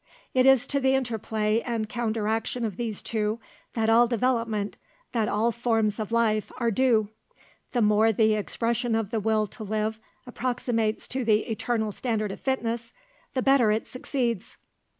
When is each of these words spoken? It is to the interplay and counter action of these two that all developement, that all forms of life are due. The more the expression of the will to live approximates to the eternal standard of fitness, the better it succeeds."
It 0.33 0.47
is 0.47 0.65
to 0.65 0.79
the 0.79 0.95
interplay 0.95 1.59
and 1.61 1.87
counter 1.87 2.27
action 2.27 2.65
of 2.65 2.75
these 2.75 3.03
two 3.03 3.39
that 3.73 3.87
all 3.87 4.07
developement, 4.07 4.77
that 5.11 5.27
all 5.27 5.51
forms 5.51 5.99
of 5.99 6.11
life 6.11 6.51
are 6.57 6.71
due. 6.71 7.09
The 7.73 7.83
more 7.83 8.11
the 8.11 8.33
expression 8.33 8.95
of 8.95 9.11
the 9.11 9.19
will 9.19 9.45
to 9.45 9.63
live 9.63 9.99
approximates 10.25 11.07
to 11.09 11.23
the 11.23 11.41
eternal 11.51 11.91
standard 11.91 12.31
of 12.31 12.39
fitness, 12.39 12.93
the 13.35 13.43
better 13.43 13.69
it 13.69 13.85
succeeds." 13.85 14.57